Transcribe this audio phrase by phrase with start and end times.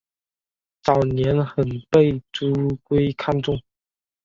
[0.81, 2.51] 早年很被朱
[2.85, 3.61] 圭看重。